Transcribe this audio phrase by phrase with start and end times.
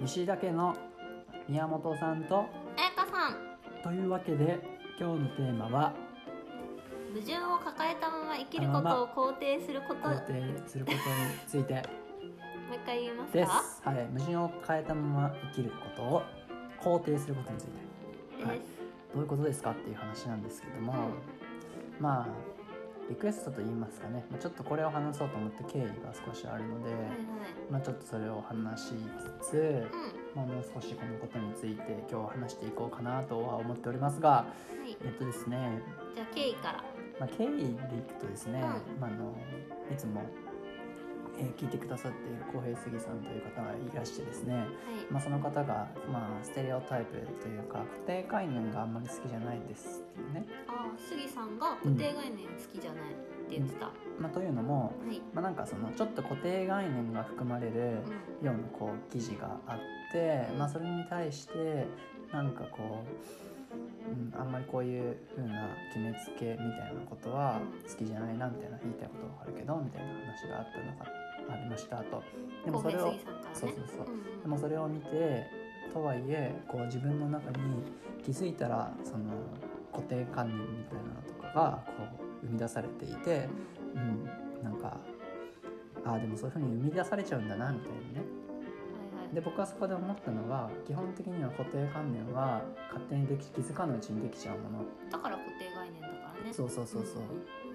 [0.00, 0.76] 西田家の
[1.48, 2.46] 宮本さんと
[2.76, 3.36] 彩香さん。
[3.82, 4.58] というわけで
[4.98, 5.92] 今日のテーマは
[7.14, 10.08] 矛盾を抱えたまま生きることを肯定すること。
[10.08, 10.26] もう肯
[10.62, 11.02] 定することに
[11.46, 11.82] ついて。
[12.70, 13.38] 一回言いますか？
[13.38, 16.22] です、はい、矛盾を抱えたまま生きることを
[16.80, 17.66] 肯定することについ
[18.38, 18.44] て。
[18.44, 18.60] はい。
[19.14, 20.92] どういうことですかっていう話なんですけども、
[21.98, 22.26] まあ
[23.08, 24.24] リクエストと言いますかね。
[24.30, 27.12] まあちょっとこれを話そうと思って経緯が少しあるので、はいはい。
[27.70, 28.92] まあ、ちょっとそれを話し
[29.40, 34.46] つつ、うまあ、もう少しこのことについて今日は話していこうかなとは思っておりますがんは
[34.86, 34.96] い。
[35.04, 35.80] えっとですね、
[36.14, 36.84] じゃあ経緯から。
[37.18, 39.00] まあ、経緯でいくとですね、うん。
[39.00, 39.34] まあ、あの
[39.92, 40.22] いつも、
[41.38, 44.66] えー聞いてくださっている浩平杉さんという方がいらしてですね、はい。
[45.10, 53.14] まあ、その方が、まあ、ステレオタイプというか固定概念があんまり好きじゃないですっていうね、ああ杉さんが固定概念好きじゃないっ
[53.48, 55.20] て言ってた、まあ、というのも、はい。
[55.32, 57.98] まあ、なんかそのちょっと固定概念が含まれる
[58.42, 59.78] うようなこう記事があっ
[60.12, 61.86] て、まあ、それに対して
[62.32, 63.04] なんかこ
[63.72, 72.22] う、うん、あんまりこういう風な決めつけみたいなことは好きじゃないなみたいな言いたいことはあるけどみたいな話があったのがありましたと。
[72.64, 73.20] でんもそれをね。
[73.52, 74.06] そうそうそう。
[74.06, 75.46] うんでもそれを見て
[75.92, 77.56] とはいえこう自分の中に
[78.24, 79.24] 気づいたらその
[79.92, 81.92] 固定観念みたいなのとかがこ
[82.42, 83.48] う生み出されていて、
[83.94, 84.24] うん、
[84.62, 84.96] なんか
[86.04, 88.02] ああでもそういうふうに生み出されちゃうんだなみたいなね。
[88.06, 89.34] はいはい。
[89.34, 94.84] で僕はそこで思ったのは基本的には固定観念は勝手にでき気づかぬうちにできちゃうもの。
[95.10, 96.52] だから固定概念だからね。
[96.52, 97.22] そうそうそうそう。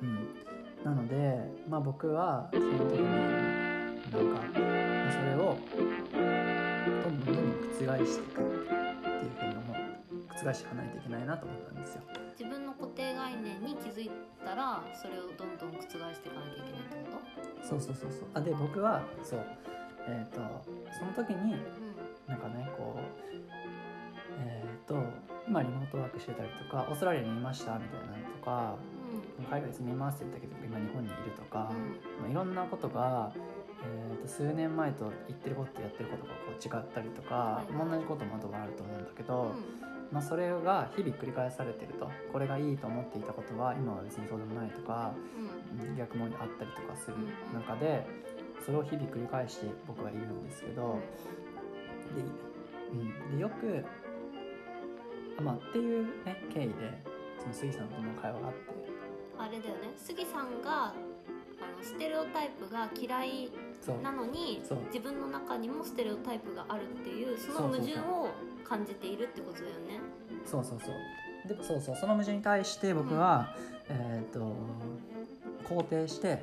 [0.01, 0.29] うん。
[0.83, 3.52] なのでまあ僕はその時に
[4.11, 4.69] なんかま
[5.07, 5.57] あそれを
[7.03, 8.71] どんどんどんどん覆していくって
[9.25, 9.75] いうふうに思う
[10.29, 12.01] 覆していかないといけないなと思ったんですよ。
[12.37, 14.11] 自分の固定概念に気づい
[14.43, 17.19] たらそれをどんどん覆していかなきゃいけないってこ
[17.61, 18.27] そうそうそうそう。
[18.33, 19.45] あで僕はそう。
[20.05, 20.41] えっ、と
[20.91, 21.57] その時にと
[22.27, 22.99] なんかねこう
[24.39, 24.95] えっ、と
[25.47, 28.75] 今リモートワークしてたりとかオーストラリアにいましたみたいなのとか
[29.37, 29.45] うん。
[29.45, 32.21] 海外に住みますって言ったけど今日本にいるとか、うん。
[32.21, 33.31] まあ、いろんなことが、
[33.85, 37.75] えー、と数年前と言ってることとやってることがこう違ったりとか、はい。
[37.75, 39.53] はい同じこともあとはあると思うんだけうど、ん。
[40.11, 45.11] まあ、それが日々繰り返されてるとこれがいいと思っていたことは今は別にそうでもないとか
[45.81, 45.97] うん。
[45.97, 47.19] 逆もあったりとかするう
[47.57, 48.05] ん中で
[48.63, 50.99] それを日々繰り返して僕はいるんですけど
[52.15, 52.21] で,、
[52.91, 52.95] う
[53.33, 53.83] ん、でよく
[55.39, 56.73] あまあっていうね経緯で
[57.39, 58.59] その杉さんとの会話があって。
[59.39, 59.91] あれだよね。
[59.97, 60.93] 杉さんがあの
[61.83, 63.51] ステレオタイプが嫌い
[63.91, 68.29] なのに自分の中にもステレオタイプがあるっていうその矛盾を
[68.63, 69.99] 感じているってことだよね。
[70.45, 71.47] そうそうそう。
[71.47, 71.95] でそうそう。
[71.95, 73.55] その矛盾に対して僕は、
[73.89, 74.55] えっ、と
[75.67, 76.41] 肯定して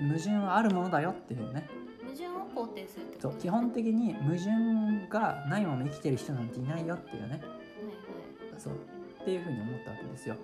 [0.00, 1.68] 矛盾はあるものだよっていうね。
[2.02, 3.40] 矛盾を肯定するってことそう。
[3.40, 7.28] 基本的に矛盾がないまま生きてる人なんていないよっていうね。
[7.28, 7.44] はいはい。
[8.56, 8.72] そう。
[9.20, 10.36] っていうふうに思ったわけですよ。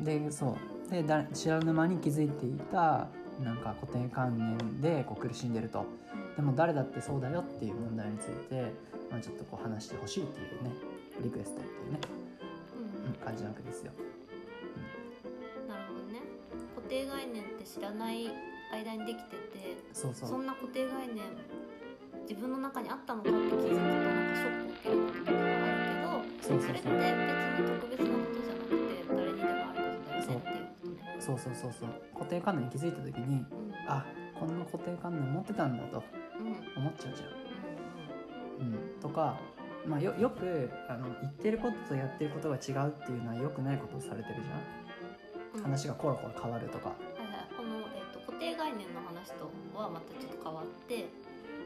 [0.00, 0.56] うでそ
[0.88, 0.90] う。
[0.90, 3.06] でだ知らぬ間に気づいていた
[3.42, 5.80] なんか固定観念でこう苦しんでると。
[5.80, 5.86] ん
[6.36, 8.72] でも誰だってそうだよっていう問題について、
[9.10, 10.70] まあ、ちょっとこう話してほしいっていうね
[11.22, 11.98] リクエストっていうね、
[12.76, 13.06] うん。
[13.06, 13.92] うん感じなわけですよ。
[15.68, 16.20] なるほどね。
[16.74, 18.30] 固定概念って知らない
[18.72, 20.28] 間にできててそうそう。
[20.28, 21.24] そんな固定概念
[22.28, 25.74] 自分の中にあったのかって気づくとなんかショックを受けることとかがあ
[26.22, 26.68] るけどそうそうそう。
[26.68, 26.96] それって別
[27.60, 28.19] に特別な
[31.38, 31.88] そうそうそうそう。
[32.14, 33.46] 固定観念に気づいた時にうん。
[33.86, 34.04] あ
[34.38, 36.02] こんな固定観念持ってたんだと
[36.38, 36.82] うん。
[36.82, 37.40] 思っちゃうじゃん。
[38.60, 39.38] うん、とか、
[39.86, 45.58] まあ、よよくあの言ってることとやってることが違うっていうのはよくないことをされてるじゃん。
[45.58, 45.62] うん。
[45.62, 46.90] 話がコロコロ変わるとか。
[46.90, 51.08] はいはい、この、えー、と固定概念の話とはまたちょっと変わって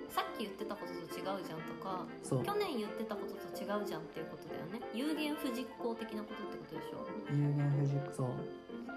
[0.09, 4.79] さっき言ってたことと違うじゃんとか去年言ってたことと違うじゃんっていうことだよね。
[4.95, 7.03] 有言不実行的なことってことでしょ？
[7.35, 8.31] 有言不実そ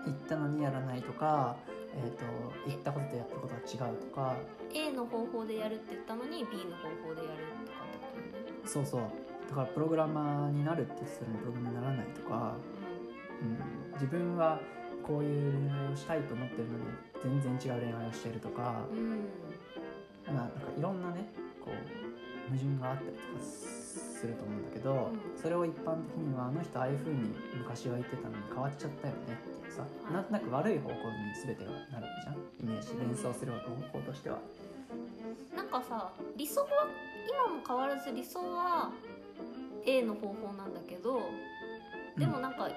[0.10, 1.56] う言ったのにやらないとか、
[1.96, 2.26] えー、と
[2.68, 4.36] 言ったこととやってることが違うとか。
[4.74, 9.02] A の方法でやるって言ったのに B の方法でやるとかってことそうそう。
[9.50, 12.56] だからプログラマーになるって言ってたのにプログラマーにならないとか、
[13.42, 14.60] うん、自分は
[15.04, 19.20] こういう恋愛をしたいと思ってるのに全然違う恋愛をしてるとか、うん、うん。
[20.28, 21.32] まあ、なんかいろんなね
[21.64, 21.74] こう
[22.50, 27.30] 矛盾があったりとかすると思うんだけど、うんそれを一般的にはあの人ああいう風に
[27.60, 31.00] 昔は言ってたのに変わっちゃったよねっていうさ、はいなんとなく悪い方向に
[31.46, 34.40] 全てがなるじゃんイメージ連想する方向としては。
[35.56, 36.68] なんかさ理想は
[37.30, 38.92] 今も変わらず理想は
[39.86, 41.22] A の方法なんだけど
[42.18, 42.70] でもなんか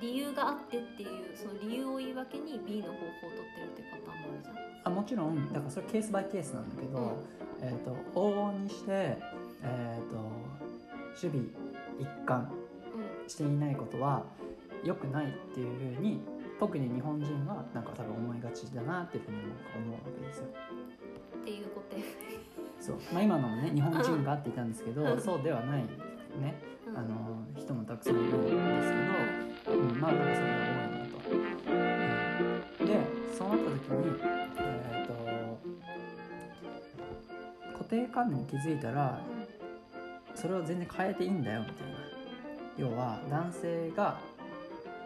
[0.00, 4.56] 理由があってっていうその理由を言い訳に B の方法を取ってるっていうパターンもあるじゃん。
[4.84, 5.52] あもちろん。
[5.52, 7.16] だからそれケースバイケースなんだけど、
[7.62, 9.18] えー、と往々にして
[9.62, 10.16] えー、と
[11.28, 11.46] 守備
[11.98, 12.50] 一貫
[12.94, 13.28] うん。
[13.28, 14.22] していないことは
[14.84, 16.20] 良くないっていうふうに
[16.60, 19.38] 特に日本人はなんか多分思いがちだなっていうふうに
[19.76, 20.44] 思うわけですよ。
[21.40, 21.96] っていうこと
[22.80, 22.96] そう。
[23.12, 25.20] まあ、今のもね日本人がって言ったんですけどうん。
[25.20, 25.86] そうではないね。
[26.86, 26.96] うん。
[26.96, 28.30] あの人もたくさんいる
[30.06, 31.18] まあなんかそれが多いなと。
[32.80, 32.92] うん、で
[33.36, 34.06] そうなった時に、
[34.58, 35.12] えー、と
[37.72, 39.20] 固定観念に気づいたら
[40.34, 41.94] それを全然変えていいんだよみたいな
[42.76, 44.20] 要は男性が、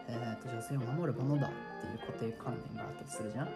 [0.07, 1.51] えー、と女性を守るものだっ
[1.81, 3.47] ていう固定観念があったとするじゃん。
[3.47, 3.53] うん。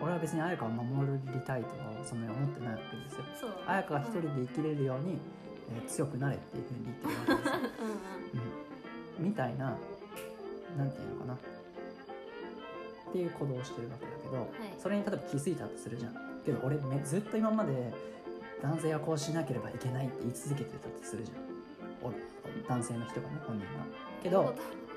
[0.00, 1.74] 俺は別に彩香を守りたいとか
[2.04, 3.50] そんなに思ってないわけですよそう。
[3.66, 9.18] 彩香が一人で生きれるように、えー強くなれっていうふうに言ってるわけですよ、うんうん。
[9.18, 9.76] うん、みたいな
[10.76, 11.34] なんていうのかな。
[11.34, 14.80] っていう行動をしてるわけだけど、い。
[14.80, 16.14] それに例えば気づいたとするじゃん。
[16.44, 17.92] けど俺めずっと今まで
[18.62, 21.38] 男性はこうしなければいけないって言い続けてたとするじゃん。
[22.02, 22.12] お
[22.68, 23.84] 男性の人がね本人が
[24.22, 24.54] けど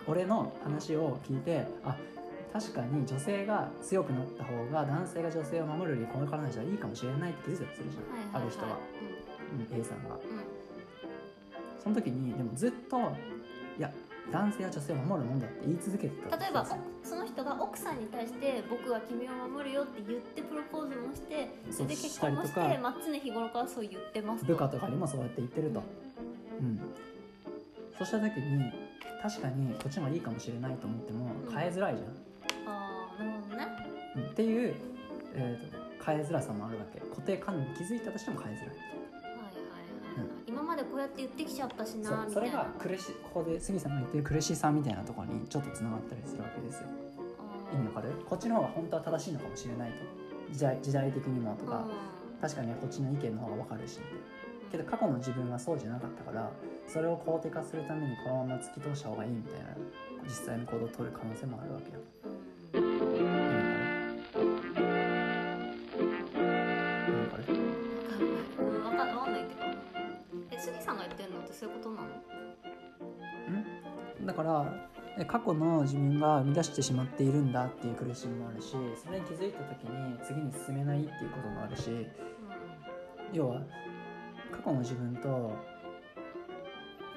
[0.08, 1.96] 俺の話を聞いてあ
[2.52, 8.42] 確かに女性が強くなった方が男性が女性を守るよりこれからの人はいいかもしれないって気づいたとするじゃん、はいはいはい。
[8.42, 8.80] ある人は、
[9.72, 10.16] うん、A さんが。
[10.16, 10.60] うんうん。
[11.84, 12.98] その時にでもずっと
[13.78, 13.92] いや
[14.32, 16.66] 男性は女性を守るもんだって言い続けてたと例えば
[17.04, 25.84] その人が奥さんに対して僕は君を守るよって言ってプロポーズもしてそれで結婚もしてまあ常日頃からそう言ってます部下とかにもそうやって言ってると、
[26.60, 26.80] うん、
[27.98, 28.72] そうした時に
[29.22, 31.56] 確かにこっちの方がいいかもしれないと思ってもうん。
[31.56, 33.68] 変えづらいじゃん、ああなるほどね。
[34.16, 34.24] うん。
[34.24, 34.76] っていう、
[35.36, 37.00] えーと変えづらさもあるわけ。
[37.02, 38.76] 固定観念に気づいたとしても変えづらい
[40.90, 46.88] こうやって言ってきちゃったしそうそれが苦しここで杉さんが言ってる苦しさみたいなところにちょっとつながったりするわけですよ。
[47.74, 48.12] 意味わかる？
[48.28, 49.96] こっちの方が本当は正しいのかもしれないと。
[50.52, 51.86] 時代時代的にもとか、
[52.42, 54.00] 確かにこっちの意見の方が分かるし
[54.72, 56.50] けど過去の自分はそうじゃなかったから
[56.88, 59.68] それを肯定化するためにこのまま突き通した方がいいみたいな
[60.24, 62.00] 実際の行動を取る可能性もあるわけよ
[74.30, 74.64] だから
[75.18, 81.90] え過去の自分が生み出してしまっているんだっていう苦しみもあるしそれに気づいた時に次に進めないっていうこともあるし
[83.34, 83.62] 要は
[84.52, 85.52] 過去の自分と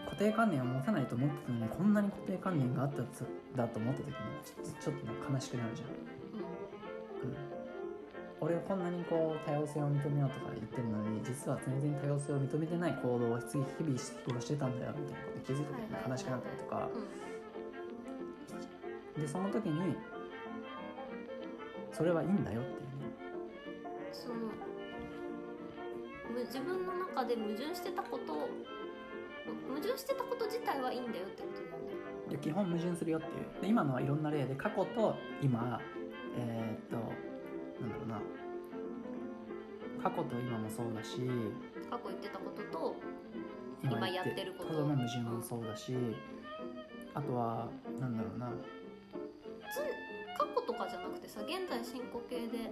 [0.07, 3.05] 固定観念を持たないと思ってたのにこんなに固定観念があったと
[3.55, 7.37] だと思った時にちょっとちょっとなんか悲しくなるじゃん、うん、
[8.41, 16.89] 俺はこんなにこう多様性を認めようとか言ってるのに実は全然多様性を認めてない行動を日々日々してたんだよみたいなに気づいた時に悲しくなったりとか。
[19.17, 19.23] うん。
[19.23, 19.97] でその時に
[21.91, 22.87] それはいいんだよっていうね。
[24.13, 24.35] その
[26.33, 28.49] む自分の中で矛盾してたことを
[29.69, 31.93] 矛盾してたこと自体はいいんだよってことだよね。
[32.31, 33.61] いや基本矛盾するよっていう。
[33.61, 35.79] で今のはいろんな例で過去と今
[36.39, 36.97] えーっと
[37.83, 38.21] なんだろうな。
[40.03, 41.21] 過去と今もそうだし
[41.89, 42.97] 過去言ってたことと
[43.83, 44.73] 今今やってること。
[44.73, 45.95] の矛盾もそうだし、
[47.15, 47.69] あとは
[48.01, 48.49] なんだろうな。
[49.73, 49.79] つ
[50.39, 52.71] 過去とかじゃなくてさ現在進行形で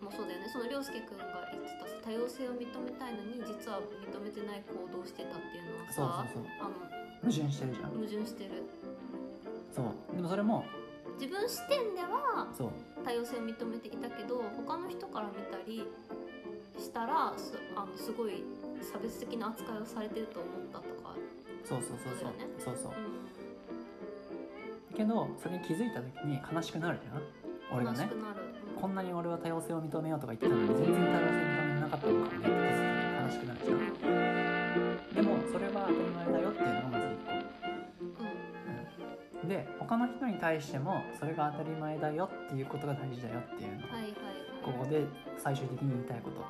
[0.00, 0.48] もそうだよね。
[0.52, 6.52] その涼介君が言ってたさ多様性を認めたいのに実は認めてない行動をしてたっていうのはそうさそうそう。
[6.60, 6.74] あの
[7.22, 7.90] 矛盾してるじゃん。
[7.90, 8.50] 矛盾してる。
[9.70, 10.16] そう。
[10.16, 10.64] でもそれも
[11.18, 12.48] 自分視点では
[13.04, 15.86] 多様性を認めていたけど他の人から見たり
[16.78, 18.42] したらすあのすごい
[18.82, 21.14] 差別的な扱いをされてると思ったとか、
[21.64, 22.28] そうそうそうそう。
[22.36, 22.46] ね。
[22.58, 22.92] そうそう。
[22.92, 22.94] う
[24.96, 27.22] けどそれに気づいた時に悲しくなるじゃん
[27.74, 28.10] 俺ん、がね。
[28.80, 32.38] こんなに俺は多様性を認めようとか言ってたのに全然多様性認めなかったのかもね。
[32.38, 35.14] って気づいた時に悲しくなるじゃん。
[35.14, 37.16] でもそれは当たり前だよっていうのがまず一
[38.16, 38.22] 個
[39.42, 39.48] うん。
[39.48, 43.82] で他の人に対してもそれが当たり前だよっていうことが大事だよっていうの。
[43.88, 44.12] はいはいはい。
[44.64, 45.04] ここで
[45.38, 46.44] 最終的に言いたいこと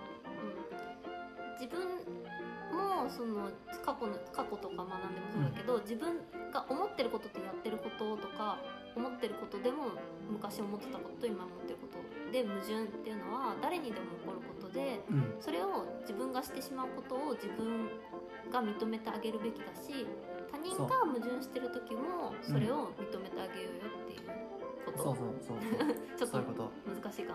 [3.12, 3.50] その
[3.84, 6.16] 過去の過去とか学んでもそうだけど、自分
[6.52, 8.58] が思ってることとやってることとか
[8.96, 9.92] 思ってることでも
[10.30, 12.00] 昔思ってたことと今思ってること
[12.32, 15.36] で矛盾っていうのは誰にでも起こることでうん。
[15.40, 17.88] それを自分がしてしまうことを自分
[18.50, 20.06] が認めてあげるべきだし
[20.50, 24.28] 他人が矛盾してる時もそれを認めてあげようよっていう
[24.86, 25.58] こと、そうそうそう
[26.16, 27.34] ちょっと難しいか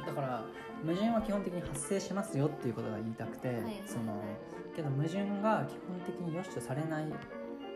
[0.00, 0.44] な、だから
[0.82, 3.82] 矛盾は基本的に発生しますよっていうことが言いたくて、いはいはい。
[3.84, 4.22] その
[4.74, 7.06] けど矛盾が基本的に良しとされない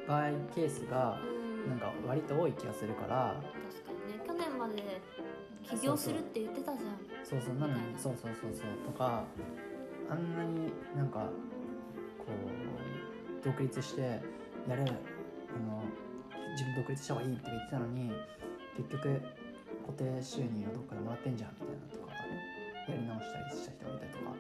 [0.07, 1.71] 場合ケースがうん。
[1.71, 3.41] なんか割と多い気がするから。
[3.71, 4.25] 確かにね。
[4.27, 5.01] 去年まで
[5.63, 6.99] 起業するって言ってたじゃん。
[7.25, 8.93] そうそうなのにそうそうそうそう。
[8.93, 9.25] とか
[10.11, 11.31] あんなになんか
[12.19, 12.27] こ
[13.41, 14.03] う独立して
[14.69, 15.83] やれあの
[16.53, 18.13] 自分独立した方がいいって言ってたのに
[18.77, 19.23] 結局
[19.87, 22.55] 固定収入をどっかでもらってんじゃんみたいなとかね
[22.89, 24.33] やり直したりした人がいたりとか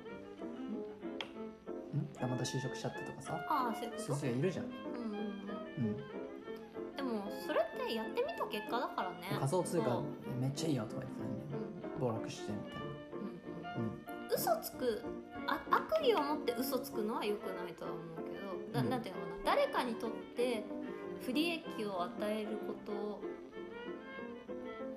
[2.26, 3.46] んまた就職しちゃったとかさ。
[3.48, 4.26] ああそういうこそうと？
[4.26, 5.86] いう人いるじゃん、うんうんうん。
[5.88, 5.96] うん、
[6.96, 9.28] でもそれってやってみた結果だからね。
[9.38, 10.04] 仮想通貨そう
[10.40, 11.40] めっちゃいいよとか言ってたのに。
[11.94, 12.00] うん。
[12.00, 12.84] 暴落してみたいな。
[13.76, 13.84] うん。
[13.84, 13.92] うん。
[14.32, 15.02] 嘘つく
[15.46, 18.90] あ悪意を持って嘘つくのは良くないとは思うけどなうん。
[18.90, 19.56] なんていうのかな。
[19.56, 20.64] 誰かにとって
[21.24, 23.20] 不利益を与えること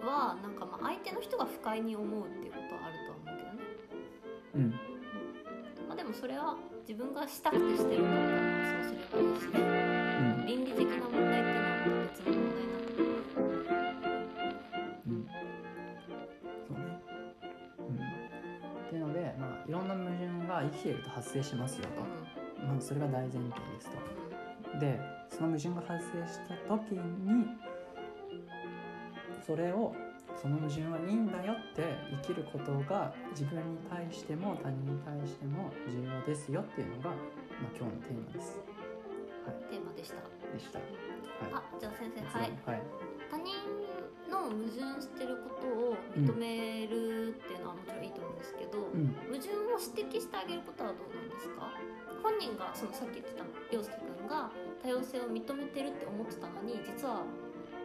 [0.06, 3.60] はなんかまあ相手の人が不快に思うっていうことはあるとは思うけどね、
[4.56, 4.62] うん。
[4.62, 4.72] うん。
[5.88, 6.56] まあ、でもそれは
[6.88, 13.04] 自分がしたくてしてるんだったらまあそうすればいいしうん倫理的な問題っていうのはまた別の問題になってくる
[15.06, 15.28] うん。
[16.66, 16.84] そうね。
[17.80, 17.96] うん。
[17.96, 23.52] っていうのでまあいろんな矛盾が生きていると発生しますよと、まあ、それが大前提で
[23.82, 23.90] す
[24.72, 24.80] と。
[24.80, 27.48] でその矛盾が発生した時に
[29.46, 29.94] それを
[30.40, 31.84] その矛盾はいいんだよって
[32.22, 37.18] 生きることが自分に対しても他人に対しても重要ですよっていうのが、まあ、
[37.78, 38.58] 今日のテーマです。
[38.72, 38.78] うん
[39.72, 40.16] テーマでした
[40.52, 40.80] でした。
[41.56, 42.84] あじゃあ先生はいはい。
[43.32, 43.56] 他人
[44.28, 49.16] の矛盾してることを認めるっていうのはもちろんいいと思うんですけど、うん。
[49.32, 51.72] 矛盾を指摘してあげることはどうなんですか？
[52.22, 54.52] 本人がそのさっき言ってた陽介君が
[54.84, 57.24] 多様性を認めてるって思ってたのに実は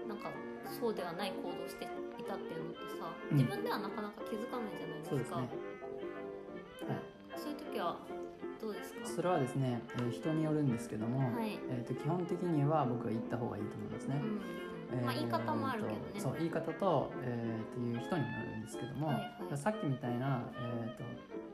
[0.09, 0.35] なんか
[0.73, 1.89] そうではない行動をしてい
[2.25, 3.37] たっていうのってさうん。
[3.37, 5.37] 自分ではなかなか気づかないじゃないですか、そうですね。
[5.37, 5.49] はい。
[7.37, 7.97] そういう時は
[8.61, 9.07] どうですか？
[9.07, 11.59] それはですね、えー人によるんですけども、はい。
[11.71, 14.21] えー、と基本的には僕は言った方がいいと思いますね。
[14.23, 14.41] うん
[15.07, 16.01] まあ言い方もあるけどね。
[16.15, 19.59] えーとそう言い方と、えー、っていう人にもよるんですけども、はいはい。
[19.59, 21.05] さっきみたいな、えー、と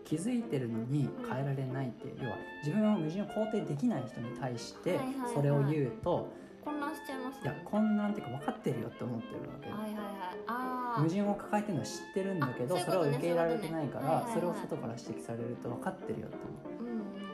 [0.05, 5.35] 気づいてるのに変えられないっていう要は自分を矛盾を肯定できない人に対してはいはいはい。
[5.35, 6.29] それを言うと、
[6.65, 10.05] 混乱しちゃいますいやね混乱っていうか分かってるよって思ってるわけ、はいはいはい。
[10.47, 14.33] ああ矛盾を抱えてるのは知ってるんだけどそれを受け入れられてないからね。
[14.35, 16.91] それを外から指摘されると分かってるよって思う。
[16.91, 17.29] うんうん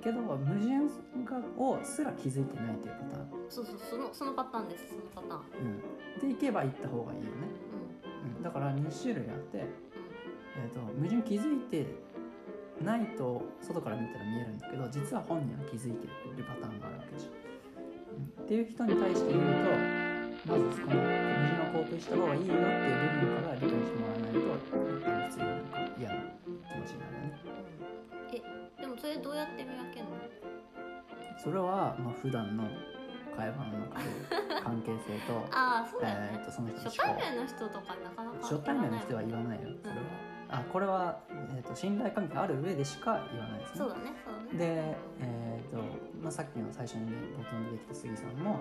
[0.00, 0.54] けど矛盾
[1.24, 5.42] がをすら気づいてないというパターン、そうそうそのそのパターンですそのパターン。
[6.22, 7.30] うん、でいけば行った方がいいよね、
[8.24, 11.86] うんうん、だから2種類あって、えー、と矛盾気づいて
[12.82, 17.32] ないと外から見たら見えるんだけど実は本人は気づいてるパターンがあるわけじゃん、
[18.18, 19.98] っていう人に対して言うと
[20.46, 21.08] まずこの矛
[21.58, 27.38] 盾を肯定した方がいいよっていう部分から理解してもらわないと普通になんか嫌な気持ちになるよね。
[27.42, 28.42] うんえ
[28.80, 30.10] でもそれどうやって見分けるの？
[31.42, 32.64] それはまあ普段の
[33.36, 34.04] 会話の中で
[34.62, 36.30] 関係性と ああそうだよね。
[36.34, 40.00] えー、とその人の初対面の人とかなかなか初対面の人は言わないよそれは、
[40.50, 43.78] あこれは、えー、と信頼関係がある上でしか言わないですね。
[43.78, 44.58] そうだねそうだね。
[44.58, 45.76] で、えーと
[46.22, 48.60] まあ、さっきの最初に冒頭に出てきた杉さんも、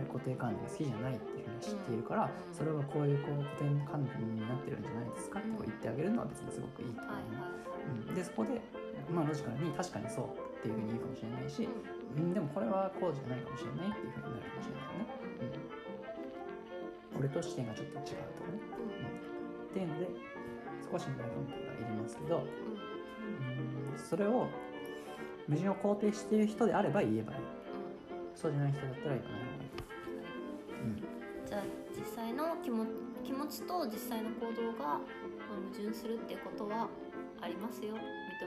[0.00, 2.54] えー固定観念が好きじゃないっていうふうに知っているから、うん。
[2.54, 7.68] それはこういうこう固定観念になってるんじゃないですかって言ってあげるのは別にすごくいいと思いはい
[8.08, 8.60] うん、でそこで、
[9.08, 15.16] まあ、ロジカルに確かにそうっていうふうに言うかもしれないし、うん、でもこれはこうじゃないかもしれないっていうふうになるかもしれないよね、
[17.14, 20.08] うん、俺と視点がちょっと違うとかね、うん、っていうので
[20.90, 22.42] 少し信頼関係がいりますけど、うん。
[22.42, 22.48] うん
[23.92, 24.48] うんそれを
[25.48, 27.38] 矛盾を肯定している人であれば言えばいい。
[28.34, 31.02] そうじゃない人だったら言わない方がいい、
[31.48, 31.62] じゃあ
[31.98, 32.86] 実際の気も
[33.24, 35.00] 気持ちと実際の行動がまあ
[35.58, 36.88] 矛盾するっていうことは
[37.40, 37.94] ありますよ。
[37.96, 37.98] 認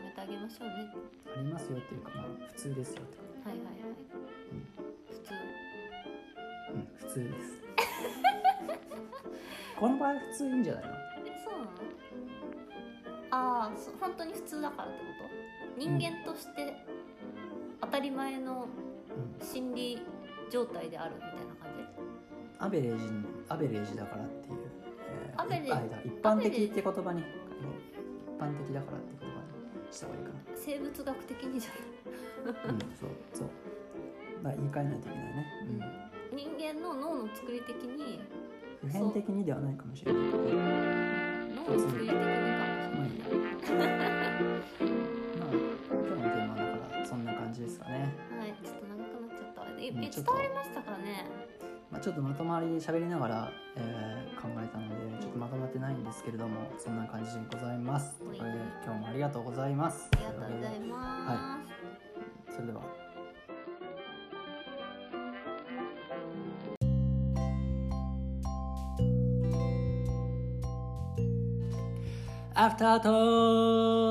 [0.04, 0.74] めてあげましょうね。
[1.36, 3.96] うん、ありますよっていうかまあ普通ですよってこはいはいはい。
[5.10, 5.30] 普通。
[5.30, 5.36] と、
[6.74, 7.58] うん、普通です。
[9.80, 11.11] この場合普通いいんじゃないの？
[13.42, 15.06] ああそ本当に普通だからってこ
[15.76, 15.80] と？
[15.80, 16.76] 人間として
[17.82, 18.68] 当たり前の
[19.40, 19.46] うん。
[19.46, 20.02] 心理
[20.52, 21.84] 状態であるみたいな感じ？
[22.60, 23.06] アベレージ
[23.50, 24.58] アベレージだからっていう、
[25.26, 26.10] えアベレージ？
[26.10, 27.26] 一般的って言葉に一
[28.40, 29.36] 般的だからって言葉
[29.88, 31.72] にした方がいいか生物学的にじゃ
[32.46, 33.48] なうんそうそう。
[34.44, 35.46] だ言い換えないといけないね、
[35.80, 35.90] ない
[36.36, 38.22] 人間の脳の作り的に
[38.84, 40.38] うん、普遍的にではないかもしれないけど。
[40.38, 40.44] ま
[41.68, 42.31] 脳の作り的に
[50.02, 50.34] ええうんちょっと。
[50.34, 51.26] 伝わりましたかね？
[51.92, 58.18] まあ、ちょっとまとまり喋りながら、えー考えたのでちょっとまとまってないんですけれどもそんな感じでございます。
[58.18, 58.28] とい。
[58.30, 58.50] うことで
[58.84, 60.10] 今日もありがとうございます。
[60.14, 61.60] ありがとうございま
[62.50, 62.82] す、それでは
[72.56, 74.11] アフタートー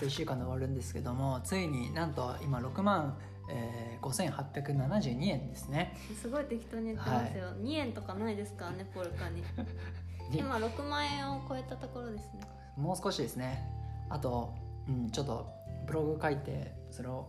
[0.00, 3.16] と1週間で終わるんですけどもついになんと今6万、
[3.48, 5.96] えー、5872円ですね。
[6.20, 9.42] すごい適当に言ってますよ、2円とかないですからねポルカに。
[10.30, 12.40] に今6万円を超えたところですね。
[12.76, 13.68] もう少しですね。
[14.08, 14.54] あと、
[14.88, 15.46] うん、ちょっと
[15.86, 17.26] ブログ書いてそれを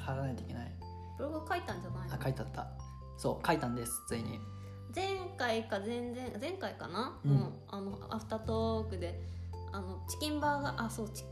[0.00, 0.72] 貼らないといけない。
[1.16, 2.14] ブログ書いたんじゃないの？
[2.14, 2.66] あ書いてあった。
[3.16, 4.38] そう書いたんですついに。
[4.94, 5.04] 前
[5.36, 7.34] 回か前々前回かな、うん。
[7.34, 9.20] もうあのアフタートークで
[9.72, 11.24] あのチキンバーガーあそうチ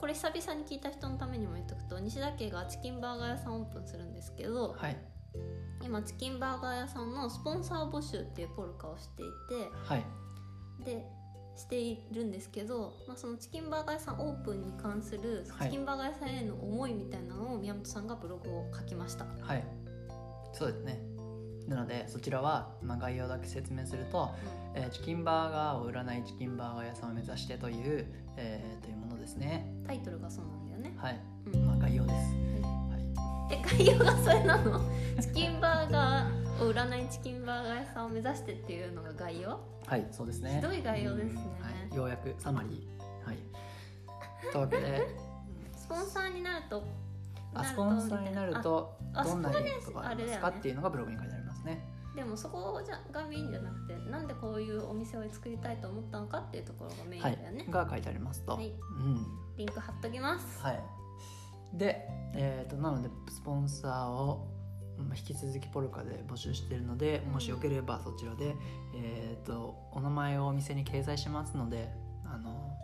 [0.00, 4.96] これ久々に聞いた人のためにも言っとくと西田家がチキンバーガー屋さんオープンするんですけどはい。
[5.82, 9.26] 今チキンバーガー屋さんのスポンサー募集っていうポルカをしてい
[9.84, 10.04] はい。
[10.84, 11.06] てで
[11.56, 15.70] しているんですけど、まあ、そのチキンバーガー屋さんオープンに関するはい。
[15.70, 19.24] チキンバーガー屋さんへの思いみたいなのを宮本さんがブログを書きました。
[19.24, 19.64] はい。
[20.52, 21.15] そうですね
[21.68, 24.30] なのでそちらは、まあ、概要だけ説明すると、
[24.74, 28.06] えーチキンバーガーを売らないチキンバーガー屋さんを目指してという、
[28.36, 29.66] えーというものですね。
[29.86, 30.94] タイトルがそうなんだよね。
[30.96, 31.20] はい、
[31.52, 31.66] うん。
[31.66, 32.14] まあ概要です。
[32.14, 32.20] は
[33.50, 33.54] い。
[33.54, 34.80] え概要がそれなの？
[35.20, 39.58] チキンバーガーを売らないチキンバーガー屋さんを目指してっていうのが概要？
[39.86, 40.56] はいそうですね。
[40.56, 41.40] ひどい概要ですね。
[41.60, 43.26] はい、ようやくサマリー。
[43.26, 43.38] はい。
[44.52, 45.06] というわけで。
[45.76, 46.82] スポンサーになると
[47.54, 50.48] あスポンサーになるとあどんなことがありますか？
[50.48, 51.35] っていうのがブログに書いてあります
[51.66, 51.86] ね。
[52.14, 58.68] あでもそこじゃがメインじゃなくてなんでこういうお店を作りたいと思ったのかっていうところがメインはいだよね、が書いてありますと、はい。
[58.68, 59.26] うん。
[59.58, 60.62] リンク貼っときます。
[60.62, 60.80] はい。
[61.74, 64.48] で、えー、となのでスポンサーを
[64.98, 68.54] まあ引き続きポルカで募集しているのでもしよければそちらで、
[68.94, 71.90] えー、とお名前をお店に掲載しますので
[72.24, 72.75] あの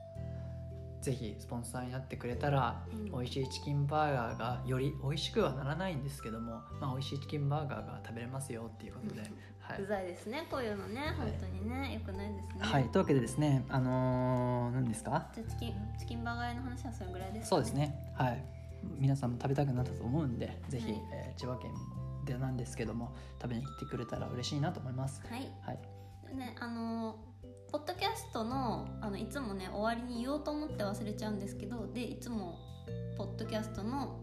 [1.02, 3.04] ぜひスポンサーになってくれたら、うん。
[3.10, 9.20] 美味しいチキンバーガーがより美味しくはならないんですけども、まあ、美味しいチキンバーガーが食べれますよっていうことで、
[9.58, 12.60] はい、うざいですねこういうのね本当にね、よくないですね。
[12.60, 15.28] はい、というわけでですねあのー何ですか？
[15.34, 17.94] じゃあチキンチキンバーガー屋の話はそれぐらいですかそうですね。
[18.14, 18.44] はい。
[18.98, 21.02] 皆さんも食べたくなったと思うんでぜひ、はい。
[21.12, 21.72] えー千葉県
[22.24, 25.20] でなんですけども食べに来てくれたら嬉しいなと思います。
[25.28, 25.50] はい。
[25.62, 26.36] はい。
[26.36, 27.16] ねあの
[27.72, 32.58] ポッドキャストのあのいつもね終わりに言おうと思って忘れちゃうんですけどでいつも
[33.16, 34.20] ポッドキャストの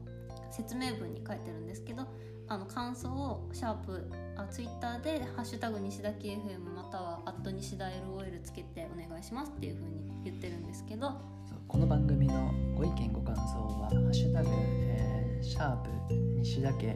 [0.52, 2.06] 説明文に書いてるんですけど
[2.48, 4.08] あの感想をシャープ
[4.38, 11.14] あツイッターで「ハッシュタグ西田 KFM」または「アット西田 LOL」つけてお願いしますっていう風に言ってるんですけど
[11.68, 13.42] この番組のご意見ご感想
[13.82, 15.90] は「ハッシュタグ、えーシャープ
[16.38, 16.96] 西田家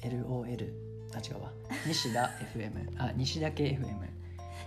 [0.00, 0.72] LOL」
[1.14, 1.52] あ違うわ。
[1.86, 4.15] 西田 FM あ西田家 FM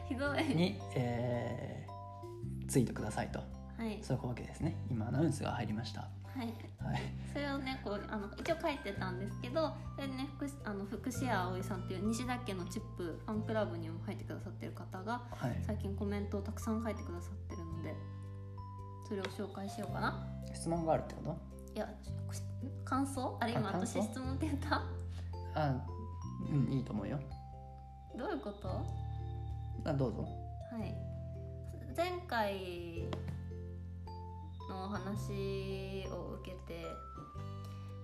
[0.09, 0.43] ひどい。
[0.43, 3.39] に、えーツイートくださいと。
[3.39, 4.75] はい、そういうわけですね。
[4.91, 6.01] 今アナウンスが入りました。
[6.01, 6.07] は
[6.43, 6.45] い、
[6.83, 7.01] はい。
[7.33, 15.63] それをねこうあの一応書いてたんですけどそれでね福あの福士屋葵さんっていう西田家のチップファンクラブにも入ってくださってる方がはい。
[15.65, 17.95] 最近コメントをたくさん書いてくださってるので
[19.07, 20.27] それを紹介しようかな。
[20.53, 21.37] 質問があるってこと？
[21.75, 21.89] いや
[22.31, 22.43] し
[22.85, 23.35] 感想？
[23.39, 24.83] あれ今私質問って言った？
[25.55, 25.75] あ
[26.51, 27.19] うんいいと思うよ。
[28.15, 28.67] どういうこと？
[28.67, 28.83] は
[29.85, 30.27] あどうぞ。
[30.85, 30.95] い。
[31.95, 33.09] 前回
[34.69, 36.85] の話を受けて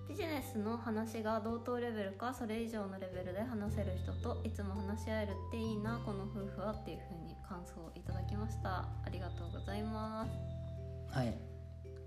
[0.08, 8.88] ビジネスの話が同等レベルかそれ以上のレベルで話せる人といつも話し合えるっていいなこの夫婦はっていうふうに感想をいただきました。
[9.04, 11.16] ありがとうございます。
[11.16, 11.34] はい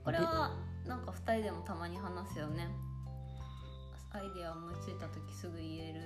[0.03, 0.55] これは
[0.88, 2.67] なんか2人でもたまに話すよね。
[4.12, 6.01] アイデア思いついた時すぐ言える。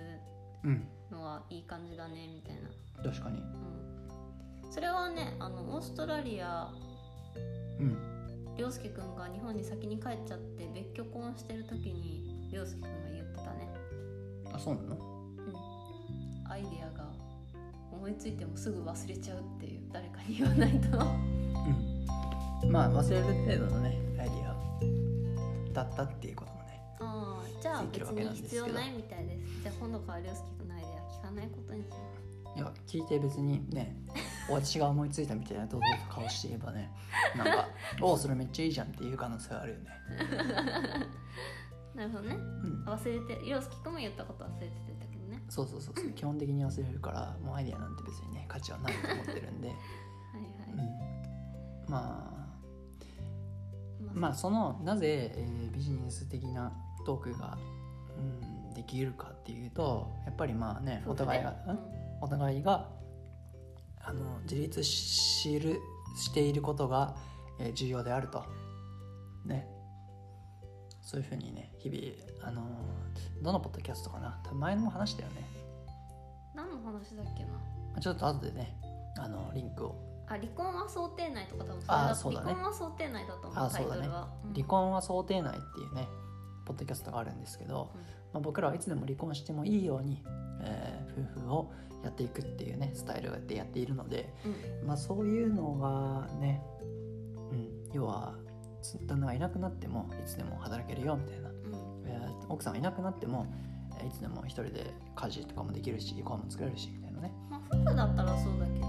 [0.64, 3.40] うんのはいい感じだねみたいな、確かに。
[3.40, 6.70] うん、それはねあのオーストラリア
[7.80, 7.98] うん。
[8.56, 13.68] 涼介くんが日本に先に帰っちゃって別居婚してる時に涼介くんが言ってたね。
[14.54, 14.96] あそうなの？
[14.96, 14.98] う
[16.48, 16.52] ん。
[16.52, 17.12] アイデアが
[17.92, 21.00] 思いついてもすぐ忘れちゃうっていう誰かに言わないと。
[22.64, 22.72] うん。
[22.72, 24.56] まあ忘れる程度のねアイディア
[25.74, 28.66] だったっていうこともねああじゃあ別になんですけど。
[28.66, 29.64] 必要ないみたいです。
[29.64, 30.63] じゃあ今度から涼介くん
[31.34, 31.98] ないことにしよ
[32.56, 33.96] いや聞いて別にね
[34.50, 36.92] 私が思いついたみたいな堂々と顔して言えばね
[37.36, 37.68] なんか
[38.02, 39.90] 「おおそれめっちゃいいじゃん」っていう可能性はあるよね。
[41.96, 42.36] う なるほどね。
[42.36, 42.84] うん。
[42.86, 45.44] 忘れて涼介くんも言ったこと忘れててたけどね。
[45.50, 46.10] そうそうそうそう。
[46.14, 49.78] 基本的に忘れるからもうアイディアなんて別にね価値はないと思ってるんで、はい
[50.72, 50.80] うん。
[50.80, 50.90] はい、、
[51.88, 52.44] まあ。
[54.14, 56.72] まあそのなぜ、えービジネス的な
[57.04, 57.58] トークが、
[58.16, 58.53] うん、
[58.84, 61.56] できるかっていうとやっぱりまあねお互いが、
[62.22, 62.90] お互いが
[64.02, 65.80] あの自立しる
[66.18, 67.16] していることが、
[67.60, 68.44] えー重要であると。
[69.46, 69.68] ね。
[71.02, 72.62] そういうふうにね日々あの
[73.42, 74.40] どのポッドキャストかな？
[74.54, 75.48] 前のも話したよね。
[76.56, 77.52] 何の話だっけな？
[77.54, 77.60] ま
[77.98, 78.78] あちょっと後でね
[79.18, 79.96] あのリンクを。
[80.28, 82.54] あ離婚は想定内とか多分それあだそうだね。
[82.54, 84.08] 離婚は想定内だと思うあそうだね。
[84.08, 84.54] うん。
[84.54, 86.08] 離婚は想定内っていうね
[86.66, 87.92] ポッドキャストがあるんですけど、
[88.34, 90.24] まあ、僕らはいつでも離婚してもいいように、
[90.62, 91.72] えー夫婦を
[92.04, 94.34] やっていくっていうねスタイルでやっているので、
[94.82, 94.88] うん。
[94.88, 96.62] まあ、そういうのがね、
[97.52, 98.34] うん、要は
[98.82, 101.56] つ旦那がいなくなってもいつでも働けるよみたいな、うん。
[102.08, 103.46] えー奥さんがいなくなっても
[104.00, 107.34] えーいつでも一人で家事とかもできるしご飯も作れるしみたいなね。
[107.50, 108.86] まあ、夫婦だったらそうだけど、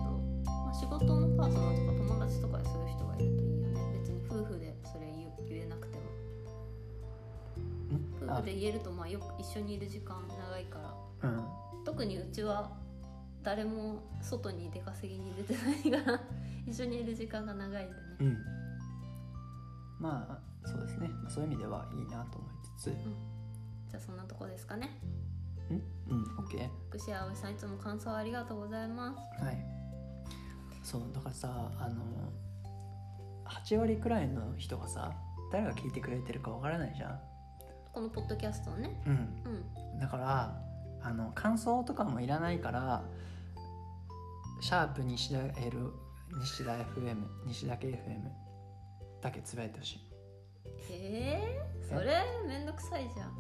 [0.47, 3.54] まあ、仕事のパートナーとか友達とかでする人がいるといい
[8.33, 8.81] 夫婦で言える。
[8.81, 10.79] とまあよく一緒にいる時間長いか
[11.23, 11.31] ら。
[11.31, 11.45] うん。
[11.85, 12.71] 特にうちは
[13.43, 15.55] 誰も外に出稼ぎに出て
[15.93, 16.21] ないから
[16.67, 18.01] 一緒にいる時間が長いんでね。
[18.21, 18.39] うん。
[20.01, 20.27] ま
[20.63, 21.09] あそうですね。
[21.09, 22.91] まあそういう意味ではいいなと思いつつ。
[23.91, 24.89] じゃあそんなとこですかね。
[25.71, 25.83] うん？
[26.11, 29.43] うん OK 福士葵さんいつも感想ありがとうございます。
[29.43, 29.57] はい。
[30.83, 32.03] そうだからさあの
[33.47, 35.13] 8割くらいの人がさ
[35.51, 37.21] 誰が聞いてくれてるかわからないじゃん
[37.95, 38.91] このポッドキャストをね。
[39.07, 39.13] うん。
[39.13, 39.17] う
[39.97, 40.61] んだから
[41.03, 43.05] あの感想とかもいらないから
[44.61, 45.93] シャープ西田 L
[46.41, 48.23] 西田 FM 西田 KFM
[49.23, 50.01] だけつぶやいてほしい。
[50.91, 53.33] えー、それめんどくさいじゃん。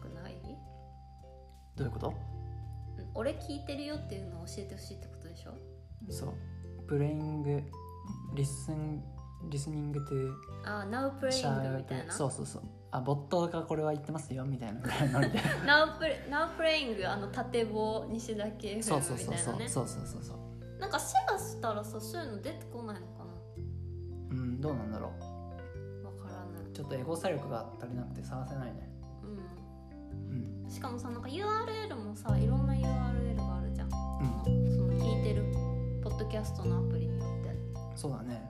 [0.00, 0.34] くない？
[1.76, 2.08] どういうこと？
[2.08, 2.14] うん
[3.14, 5.52] 俺聞いてるよっていうのを教えてほしいってことでしょ？
[6.10, 6.82] そう。
[6.86, 7.62] プレイング
[8.34, 9.02] リスン
[9.48, 10.32] リスニングトゥ
[10.64, 12.04] あ Now シ Playing ャーみたいな？
[12.06, 12.12] プ。
[12.12, 15.38] そうそうそうあボットがこれは言ってますよみたいなぐらいのノリで。
[15.64, 19.68] Now, Play- Now Playing あの縦棒西田系 FM そうそうそうみたいなね。
[19.68, 23.22] そうそうそうそうそうなんかシェアしたらさそういうの出てこないのか
[24.30, 25.10] うんどうなんだろ
[26.02, 26.70] なわからない。
[26.70, 28.90] うちょっとエゴサ力が足りなくて探せないね。
[29.22, 30.64] うん。
[30.64, 30.70] うん。
[30.70, 34.70] しかもさなんか URL もさいろんな URL があるじゃん、うん。
[34.70, 35.44] その聞いてる
[36.02, 37.56] ポッドキャストのアプリによって、
[37.96, 38.42] そうだね。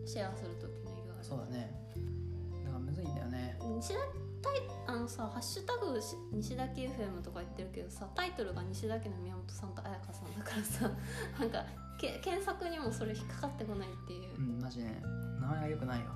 [0.00, 1.85] うん、シェアする時の URL そうだね
[2.96, 3.58] ずいんだよね。
[3.76, 3.94] 西田
[4.42, 10.90] タイあのさ「ハッシュタグし西田家 FM」とか言ってるけどさタイトルが西田家の宮本さんと彩香さんだからさ
[11.38, 11.64] なんか
[11.98, 14.36] け検索にもそれ引っかかってこないっていう。
[14.38, 15.02] うんマジね
[15.40, 16.06] 名前が良くないよ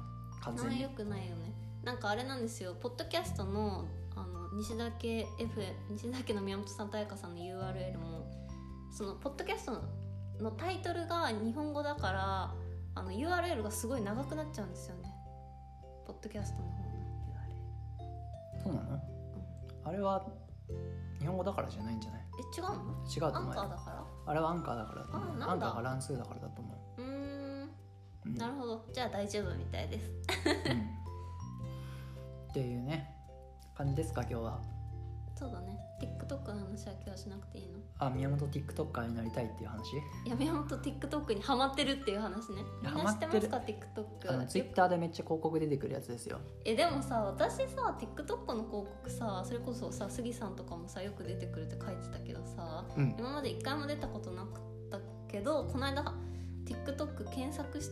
[0.40, 0.72] 完全に。
[0.72, 1.54] 名前よくないよね。
[1.82, 2.74] なんかあれなんですよ。
[2.74, 8.26] ポッドキャストのあの西田家 F 西田家の宮本さんと彩香さんの URL も
[8.90, 9.82] そのポッドキャスト
[10.42, 12.54] のタイトルが日本語だから
[12.94, 14.99] あの URL がすごい長くなっちゃうんですよね
[16.10, 16.90] ポッドキャストの方の
[18.58, 19.00] URL そうなの？
[19.84, 20.26] あれは
[21.20, 22.20] 日本語だからじゃないんじゃない？
[22.40, 22.74] え違うの？
[23.08, 23.60] 違うとアン思うよ。
[23.60, 24.04] カーだから？
[24.26, 25.02] あれはアンカーだから。
[25.04, 27.00] だと思うアンカーが乱数だからだと思う。
[27.00, 27.62] ーん。
[27.62, 27.68] う、
[28.26, 28.34] うん。
[28.34, 28.84] なるほど。
[28.92, 30.10] じゃあ大丈夫みたいです。
[30.10, 30.80] うん。
[32.50, 33.14] っていうね。
[33.76, 34.60] 感じですか今日は。
[35.36, 35.78] そうだね
[36.30, 37.80] TikTok の話は今日しなくていいの？
[37.98, 39.96] あ宮本 TikToker になりたいっていう話？
[40.26, 42.62] いや宮本 TikTok にハマってるっていう話ね。
[42.82, 46.38] みんな知ってますか？TikTok あのツイッターでめっちゃ広告出てくるやつですよ。
[46.64, 53.16] えでもさ私さ TikTok の広告さそれこそさ杉さんとかもさよく出てくるって書いてたけどさうん。
[53.18, 56.14] 今まで一回も出たことなかったけどこの間
[56.64, 57.88] TikTok 検索し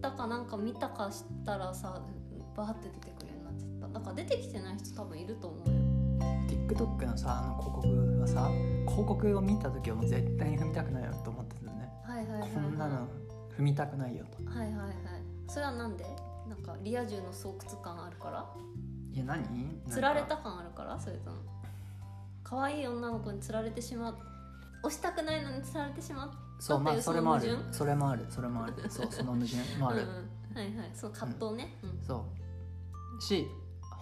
[0.00, 2.02] たかなんか見たかしたらさ
[2.56, 3.98] バーって出てくるようになっちゃった。
[4.00, 5.91] だから出てきてない人多分いると思うよ
[6.48, 8.50] TikTok のさあの広告はさ
[8.86, 11.92] 広告を見た時はもう絶対に踏みたくないよと思ってたよね。
[12.04, 13.08] はいはいはい、はい、こんなの
[13.58, 14.50] 踏みたくないよと。
[14.50, 14.94] はいはいはい。
[15.48, 16.04] それはなんで？
[16.48, 18.46] なんかリア充の巣窟感あるから？
[19.12, 19.42] いや何？
[19.88, 20.98] 釣られた感あるから？
[20.98, 21.36] それとも。
[22.42, 24.16] 可愛い女の子に釣られてしまう。
[24.84, 27.58] 押したくないのに釣られてしまうそうまあそれもある。
[27.70, 28.26] それもある。
[28.28, 28.74] それもある。
[28.90, 29.78] そうその矛盾。
[29.78, 30.10] もある、うんう
[30.54, 30.90] ん、はいはい。
[30.92, 32.04] その葛藤ね、うん。
[32.04, 32.24] そ
[33.18, 33.22] う。
[33.22, 33.46] し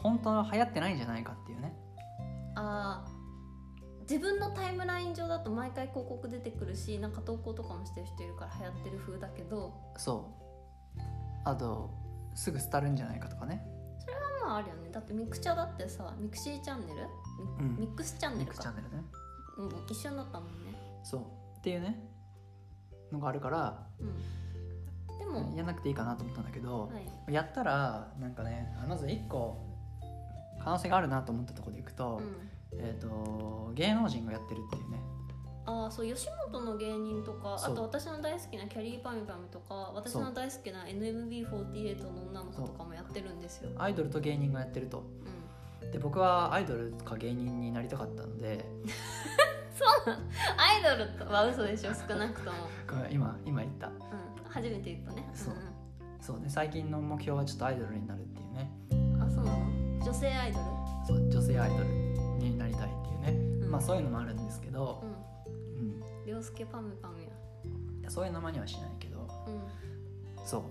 [0.02, 1.76] 本当は流行ってないんじゃないかっていうね
[2.54, 3.20] あー
[4.02, 9.72] 自分のタイムライン上だと毎回広告出てくるしなんか投稿とかもしてる人いるから流行ってる風だけど。
[9.96, 10.34] そ
[10.96, 11.00] う。
[11.44, 11.90] あと
[12.34, 13.64] すぐ廃るんじゃないかとかね。
[14.42, 14.90] まああるよね。
[14.90, 17.02] だってミクチャだってさミクシーチャンネル？
[17.02, 17.06] ミ,、
[17.60, 17.76] うん。
[17.78, 18.56] ミックスチャンネミルか。
[18.56, 19.04] クチャンネルね。
[19.58, 20.74] うん、一緒になったもんね。
[21.04, 21.20] そう。
[21.58, 22.02] っていうね。
[23.12, 25.18] のがあるからうん。
[25.18, 27.32] でも、やんなくていいかなと思ったんだけど、はい。
[27.32, 29.69] やったらなんかねまず1個
[30.62, 32.20] 可能性があるなと思ったところでいくと,、
[32.72, 35.00] うん、えー、と芸能人がやってるっていうね。
[35.66, 45.04] ああそう吉本の芸人とかあと私の大好きなキャリーパミュパミュとか私の大好きな NMB48 の女の子とかもやってるんですよ、アイドルと芸人がやってると。
[45.82, 48.64] うん、で僕はアイドルか芸人になりたかったので。
[49.80, 50.14] そう
[50.58, 52.56] アイドルは嘘でしょ少なくとも、
[53.10, 53.88] 今今言った。
[53.88, 53.94] うん、
[54.48, 55.30] 初めて言ったね。
[55.34, 55.80] そうん。
[56.20, 58.70] そうね最近の目標はちょっとアイドルになるっていうね
[60.10, 60.64] 女女性アイドル？
[61.06, 62.88] そう女性アイドルになりたいっ
[63.22, 63.70] ていうね、うん。
[63.70, 65.06] まあそういうのもあるんですけど、う
[65.80, 65.84] ん。
[65.84, 67.28] うん涼介パムパムや。
[68.10, 69.28] そういうのまにはしないけど。
[69.46, 69.60] うん。
[70.44, 70.62] そう。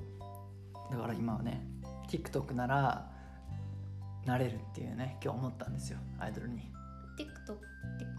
[0.91, 1.65] だから今はね
[2.09, 3.09] TikTok なら
[4.25, 5.99] なれるっていうね今日思ったんですよ。
[6.19, 6.69] アイドルに。
[7.17, 7.57] TikTok,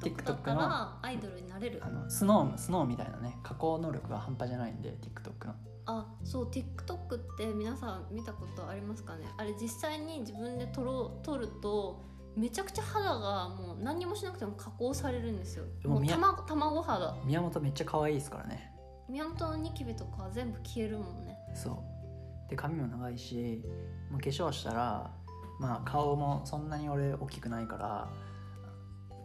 [0.02, 1.82] TikTok だったらアイドルになれる。
[1.84, 5.54] あのスノースノーみたいなね加工能力が半端じゃないんで TikTok の
[5.98, 9.24] あそう TikTok って皆さん見たことありますかね？
[9.36, 12.02] あれ実際に自分で撮ろう撮ると
[12.36, 15.64] めちゃくちゃ肌がもう何にもしなくても加工されるんですよ。
[15.82, 17.16] でもう卵卵肌。
[17.24, 18.72] 宮本めっちゃ可愛いですからね。
[19.08, 21.36] 宮本のニキビとかは全部消えるもんね。
[21.54, 22.50] そう。
[22.50, 23.64] で髪も長いし
[24.10, 25.10] もう化粧したら
[25.58, 28.08] まあ顔もそんなに俺大きくないから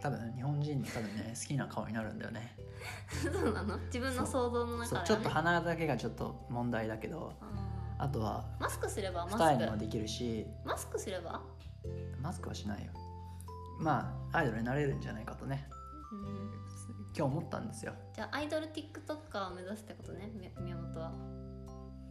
[0.02, 2.56] 多分日本人の多分ね好きな顔になるんだよね
[3.24, 3.78] そうなの？
[3.86, 9.72] 自分の想像の中で、ね、ちょっと鼻だけがちょっと問題だけどああとはーマスクすればマスク。
[9.72, 10.46] もできるし。
[10.66, 11.42] マスクすれば？
[12.22, 12.92] マスクはしないよ。
[13.80, 15.68] まあアイドルになれるんじゃないかとね。
[16.12, 16.52] うん。
[17.18, 17.94] 今日思ったんですよ。
[18.14, 21.12] じゃあアイドル TikToker を目指すってことねみ宮本は。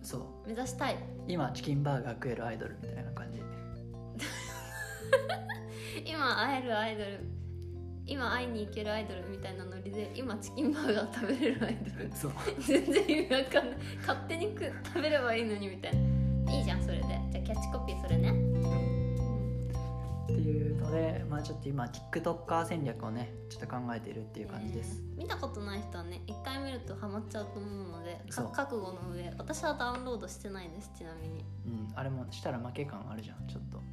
[0.02, 0.48] そう。
[0.48, 0.96] 目指したい。
[1.26, 3.42] 今チキンバーガー食えるアイドルみたいな感じ。
[6.06, 7.20] 今会えるアイドル
[8.06, 12.10] 今会いに行けるアイドルみたいなノリで今チキンバーガー食べれるアイドル。
[12.14, 12.32] そう。
[12.60, 13.78] 全然意味わかんない。
[14.00, 16.52] 勝手に食食べればいいのにみたいな。
[16.52, 17.02] いいじゃんそれで。
[17.02, 18.30] じゃあキャッチコピーそれね。
[20.24, 28.52] っていうのでまあちょっと今 TikToker 戦略をねちょっと考えているっていう感じです、ね見たことない人はね一回見るとハマっちゃうと思うのでかそう。
[28.52, 29.32] 覚悟の上。
[29.38, 33.78] 私はダウンロードしてないですちなみに、うん、あれもしたら負け感あるじゃんちょっと。
[33.78, 33.84] うん、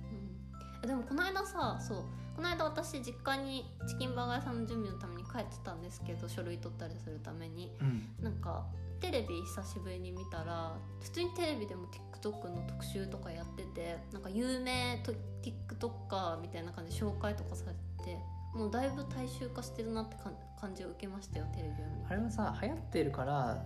[0.87, 2.03] でもこの間さそう
[2.35, 7.71] この間私実家にチキンバーガー屋さんの準備のために帰ってたんですけど書類取ったりするために。
[7.81, 8.09] うん。
[8.21, 8.65] なんか
[9.01, 18.19] テレビ久しぶりに見たら普通にテレビでも TikTok の特集とかやっててなんか有名と TikToker みたいな感じで紹介とかされて
[18.53, 23.63] もうだいぶ大衆化してるなって感感じを受けましたよテレビをあれはさ流行ってるから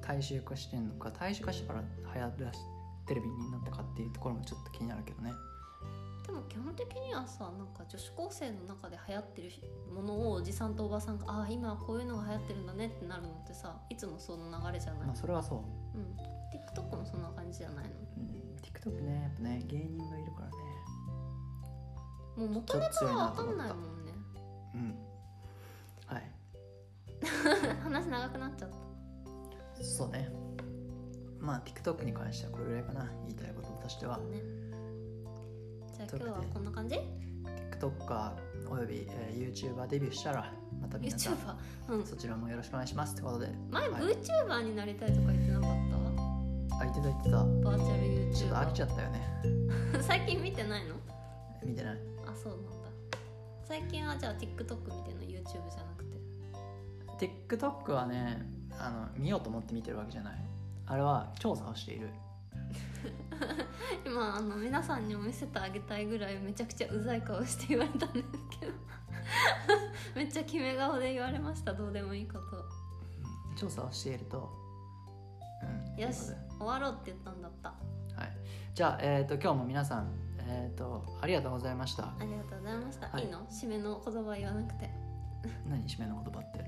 [0.00, 1.82] 大衆化してんのか大衆化してから
[2.14, 2.58] 流行らし
[3.06, 5.32] テレビになったかっていうところもちょっと気になるけどね
[6.26, 9.50] でも基本的にはさなんか女子高生の中で流行ってる
[9.92, 15.56] ものをおじさんとおばさんがああ今はこういうのが流行ってるんだねってなるのってさいつもその流れじゃない、まあそれはそ
[15.94, 20.52] う、うん TikTok もそんな感じじゃないのうん、TikTok ねやっぱね芸人がいるからね。
[22.36, 24.12] もう元ネタは分かんないもんね。
[24.74, 24.98] うん。
[26.06, 26.30] はい。
[27.82, 29.82] 話長くなっちゃった。
[29.82, 30.30] そうね。
[31.38, 34.18] まあ TikTok に関してはこれぐらいかな言いたいこととしては。
[34.18, 34.42] ね
[36.08, 36.96] じゃあ今日はこんな感じ
[37.80, 38.32] ？TikToker
[38.70, 41.54] および、えー YouTuber デビューしたらまた皆さん YouTuber
[41.90, 42.06] うん。
[42.06, 43.48] そちらもよろしくお願いしますってことで。
[43.70, 44.02] 前はい。
[44.02, 45.70] VTuber になりたいとか言ってなかっ
[46.80, 47.36] あ言ってた言ってた。
[47.38, 49.20] たバーチャルちょっと飽きち YouTuber ゃったよね。
[50.02, 50.96] 最近見てないの？
[51.64, 51.98] 見てない。
[52.26, 52.72] あそうなんだ。
[53.64, 56.04] 最近はじゃあ TikTok 見てんの？YouTube じゃなく
[57.18, 57.30] て。
[57.48, 58.46] TikTok はね
[58.78, 60.34] あの見ようと思って見てるわけじゃない。
[60.86, 62.08] あれは調査をしている
[64.06, 68.28] 今あの皆さんにも見せてあげたいぐらいめちゃくちゃうざい顔して言われたんです
[68.60, 68.72] けど。
[70.14, 71.72] めっちゃ決め顔で言われました。
[71.72, 72.56] どうでもいいこと。
[73.50, 73.56] うん。
[73.56, 74.50] 調査をしていると、
[75.96, 76.32] うん、よし。
[76.58, 77.68] 終わろうって言ったんだった。
[77.70, 78.36] はい、
[78.74, 82.04] じゃあ、えー、と今日も皆さん、えー、とありがとうございました。
[82.04, 83.24] ありがとうございました、はい。
[83.24, 83.46] い、いの？
[83.46, 84.90] 締めの言葉言わなくて。
[85.66, 86.62] 何締めの言葉って？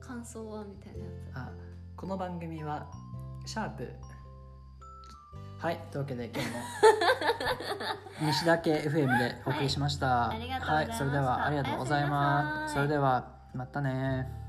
[0.00, 0.64] 感想は？
[0.64, 1.52] みたいなやあ
[1.96, 2.86] この番組は
[3.44, 3.90] シャープ
[5.58, 6.56] はいというわけで今日も
[8.28, 10.96] 西田家 FM でお送りしました、はいありがとうございました。
[10.96, 12.74] はい、それではありがとうございます。
[12.74, 14.45] それではまたね